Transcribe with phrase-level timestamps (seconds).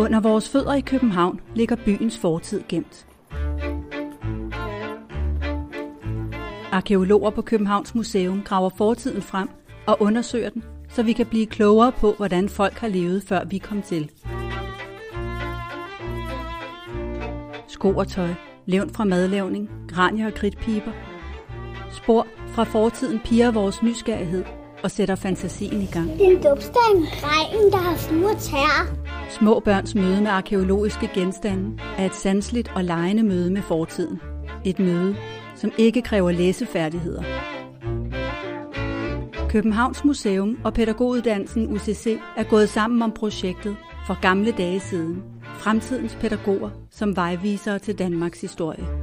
[0.00, 3.06] Under vores fødder i København ligger byens fortid gemt.
[6.72, 9.48] Arkeologer på Københavns Museum graver fortiden frem
[9.86, 13.58] og undersøger den, så vi kan blive klogere på, hvordan folk har levet, før vi
[13.58, 14.10] kom til.
[17.68, 18.34] Sko og tøj,
[18.66, 20.92] levn fra madlavning, granier og kridtpiber.
[21.92, 24.44] Spor fra fortiden piger vores nysgerrighed
[24.82, 26.08] og sætter fantasien i gang.
[26.08, 28.99] Den dufter en regn, der har fluer tær.
[29.30, 34.20] Små børns møde med arkeologiske genstande er et sansligt og lejende møde med fortiden.
[34.64, 35.16] Et møde,
[35.56, 37.22] som ikke kræver læsefærdigheder.
[39.48, 43.76] Københavns Museum og pædagoguddannelsen UCC er gået sammen om projektet
[44.06, 45.22] for gamle dage siden.
[45.54, 48.99] Fremtidens pædagoger som vejvisere til Danmarks historie.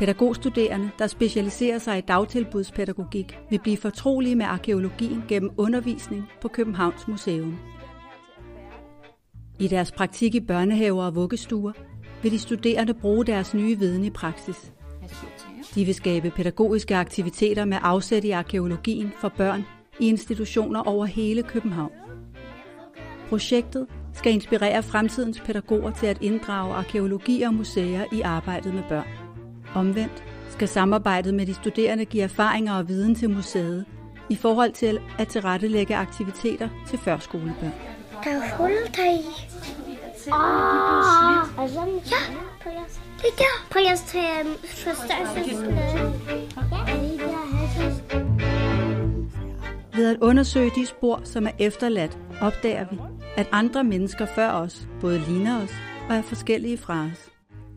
[0.00, 7.08] Pædagogstuderende, der specialiserer sig i dagtilbudspædagogik, vil blive fortrolige med arkeologien gennem undervisning på Københavns
[7.08, 7.58] Museum.
[9.58, 11.72] I deres praktik i børnehaver og vuggestuer
[12.22, 14.72] vil de studerende bruge deres nye viden i praksis.
[15.74, 19.64] De vil skabe pædagogiske aktiviteter med afsæt i arkeologien for børn
[19.98, 21.92] i institutioner over hele København.
[23.28, 29.19] Projektet skal inspirere fremtidens pædagoger til at inddrage arkeologi og museer i arbejdet med børn.
[29.74, 33.84] Omvendt skal samarbejdet med de studerende give erfaringer og viden til museet
[34.30, 37.72] i forhold til at tilrettelægge aktiviteter til førskolebørn.
[38.24, 39.18] Der er hul deri.
[40.32, 42.16] Åh, altså, ja,
[43.22, 43.54] det er der.
[43.72, 44.54] Forstørrelsesgladen.
[46.26, 46.34] Ja,
[46.70, 46.80] det
[48.08, 48.12] er
[49.96, 52.98] Ved at undersøge de spor, som er efterladt, opdager vi,
[53.36, 55.70] at andre mennesker før os både ligner os
[56.08, 57.29] og er forskellige fra os.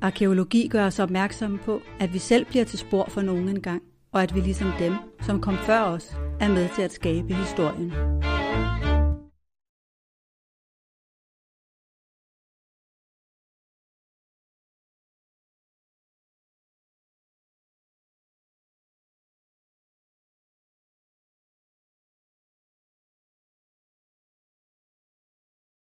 [0.03, 4.23] Arkeologi gør os opmærksomme på, at vi selv bliver til spor for nogen engang, og
[4.23, 7.93] at vi ligesom dem, som kom før os, er med til at skabe historien.